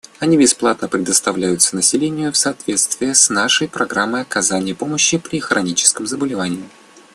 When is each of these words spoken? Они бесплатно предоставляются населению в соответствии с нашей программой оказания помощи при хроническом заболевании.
Они 0.17 0.35
бесплатно 0.35 0.87
предоставляются 0.87 1.75
населению 1.75 2.31
в 2.31 2.35
соответствии 2.35 3.13
с 3.13 3.29
нашей 3.29 3.67
программой 3.67 4.23
оказания 4.23 4.73
помощи 4.73 5.19
при 5.19 5.39
хроническом 5.39 6.07
заболевании. 6.07 6.65